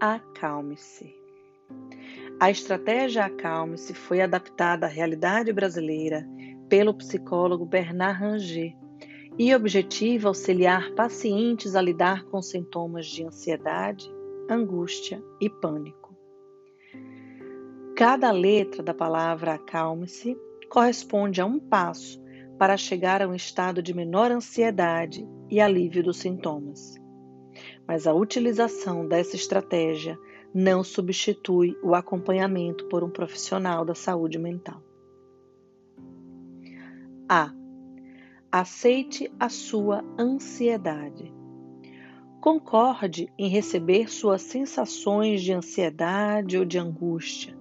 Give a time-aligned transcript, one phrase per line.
[0.00, 1.12] Acalme-se.
[2.38, 6.24] A estratégia Acalme-se foi adaptada à realidade brasileira
[6.68, 8.76] pelo psicólogo Bernard Ranger
[9.36, 14.08] e objetiva auxiliar pacientes a lidar com sintomas de ansiedade,
[14.48, 16.16] angústia e pânico.
[17.96, 20.38] Cada letra da palavra acalme-se
[20.70, 22.22] corresponde a um passo
[22.56, 26.94] para chegar a um estado de menor ansiedade e alívio dos sintomas.
[27.88, 30.18] Mas a utilização dessa estratégia
[30.54, 34.82] não substitui o acompanhamento por um profissional da saúde mental.
[37.26, 37.50] A.
[38.52, 41.34] Aceite a sua ansiedade.
[42.40, 47.56] Concorde em receber suas sensações de ansiedade ou de angústia,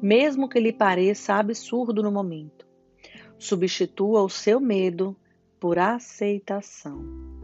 [0.00, 2.66] mesmo que lhe pareça absurdo no momento.
[3.38, 5.16] Substitua o seu medo
[5.58, 7.39] por aceitação.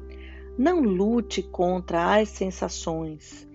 [0.58, 3.46] Não lute contra as sensações.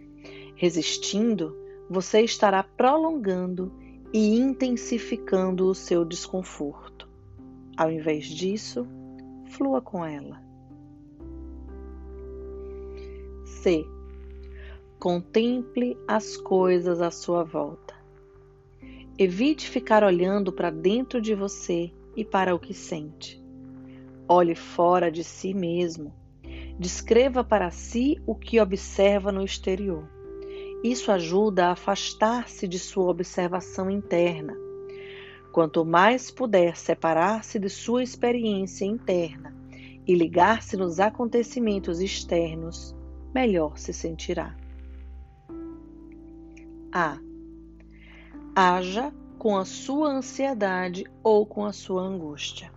[0.55, 1.57] Resistindo,
[1.89, 3.71] você estará prolongando
[4.13, 7.09] e intensificando o seu desconforto.
[7.75, 8.88] Ao invés disso,
[9.49, 10.41] flua com ela.
[13.45, 13.85] C.
[14.99, 17.95] Contemple as coisas à sua volta.
[19.17, 23.41] Evite ficar olhando para dentro de você e para o que sente.
[24.27, 26.20] Olhe fora de si mesmo.
[26.80, 30.08] Descreva para si o que observa no exterior.
[30.83, 34.55] Isso ajuda a afastar-se de sua observação interna.
[35.52, 39.55] Quanto mais puder separar-se de sua experiência interna
[40.08, 42.95] e ligar-se nos acontecimentos externos,
[43.33, 44.56] melhor se sentirá.
[46.91, 47.17] A.
[48.56, 52.72] Haja com a sua ansiedade ou com a sua angústia.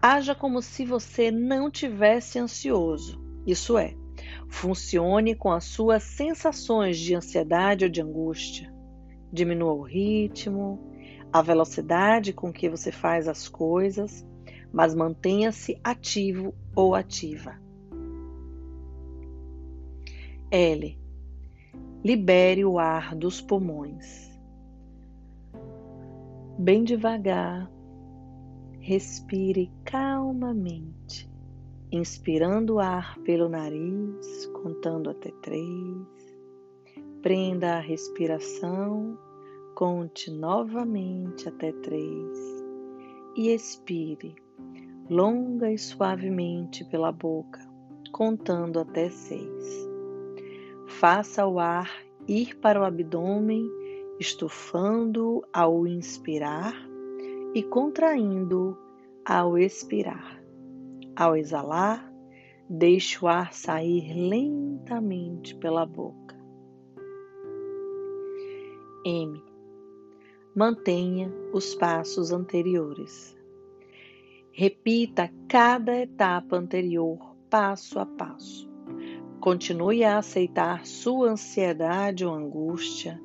[0.00, 3.96] Haja como se você não tivesse ansioso, isso é,
[4.48, 8.72] funcione com as suas sensações de ansiedade ou de angústia.
[9.32, 10.78] Diminua o ritmo,
[11.32, 14.26] a velocidade com que você faz as coisas,
[14.72, 17.60] mas mantenha-se ativo ou ativa.
[20.50, 20.98] L.
[22.04, 24.28] Libere o ar dos pulmões
[26.58, 27.70] bem devagar,
[28.88, 31.30] respire calmamente,
[31.92, 36.08] inspirando o ar pelo nariz, contando até três.
[37.20, 39.18] Prenda a respiração,
[39.74, 42.64] conte novamente até três
[43.36, 44.34] e expire
[45.10, 47.60] longa e suavemente pela boca,
[48.10, 49.86] contando até seis.
[50.86, 51.92] Faça o ar
[52.26, 53.68] ir para o abdômen
[54.18, 56.87] estufando ao inspirar
[57.54, 58.76] e contraindo
[59.24, 60.42] ao expirar.
[61.16, 62.12] Ao exalar,
[62.68, 66.36] deixe o ar sair lentamente pela boca.
[69.04, 69.42] M.
[70.54, 73.36] Mantenha os passos anteriores.
[74.52, 78.68] Repita cada etapa anterior passo a passo.
[79.40, 83.20] Continue a aceitar sua ansiedade ou angústia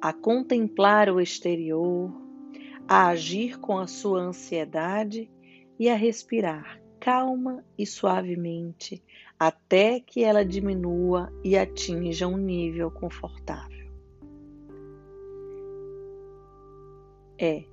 [0.00, 2.10] a contemplar o exterior,
[2.88, 5.30] a agir com a sua ansiedade
[5.78, 9.02] e a respirar calma e suavemente
[9.38, 13.88] até que ela diminua e atinja um nível confortável.
[17.38, 17.64] É.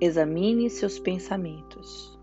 [0.00, 2.18] Examine seus pensamentos.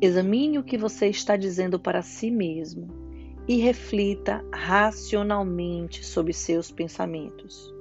[0.00, 2.88] Examine o que você está dizendo para si mesmo
[3.46, 7.72] e reflita racionalmente sobre seus pensamentos.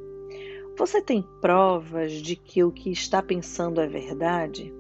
[0.78, 4.74] Você tem provas de que o que está pensando é verdade?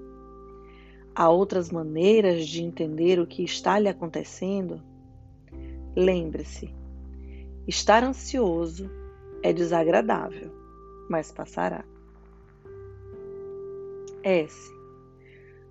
[1.13, 4.81] Há outras maneiras de entender o que está lhe acontecendo?
[5.95, 6.73] Lembre-se,
[7.67, 8.89] estar ansioso
[9.43, 10.51] é desagradável,
[11.09, 11.83] mas passará.
[14.23, 14.71] S.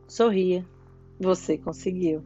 [0.07, 0.67] Sorria,
[1.19, 2.23] você conseguiu.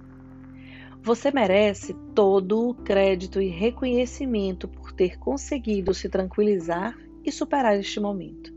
[1.02, 8.00] Você merece todo o crédito e reconhecimento por ter conseguido se tranquilizar e superar este
[8.00, 8.53] momento.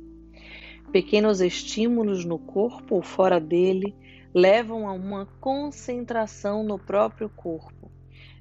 [0.92, 3.96] Pequenos estímulos no corpo ou fora dele
[4.34, 7.92] levam a uma concentração no próprio corpo,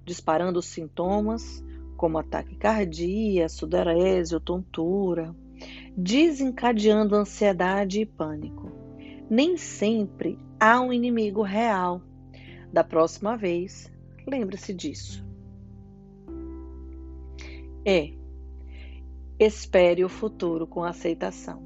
[0.04, 1.64] disparando sintomas
[1.96, 5.34] como ataque cardíaco, sudorese ou tontura,
[5.96, 8.70] desencadeando ansiedade e pânico.
[9.28, 12.02] Nem sempre há um inimigo real.
[12.72, 13.90] Da próxima vez,
[14.26, 15.24] Lembre-se disso.
[17.84, 18.18] E
[19.38, 21.62] espere o futuro com aceitação.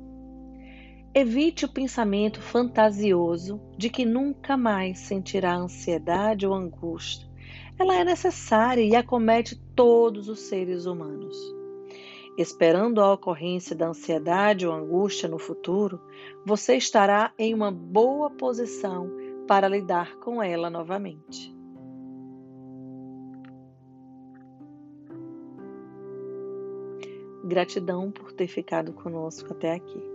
[1.15, 7.29] Evite o pensamento fantasioso de que nunca mais sentirá ansiedade ou angústia.
[7.79, 11.37] ela é necessária e acomete todos os seres humanos.
[12.39, 16.01] Esperando a ocorrência da ansiedade ou angústia no futuro,
[16.45, 19.11] você estará em uma boa posição
[19.49, 21.60] para lidar com ela novamente.
[27.43, 30.10] Gratidão por ter ficado conosco até aqui.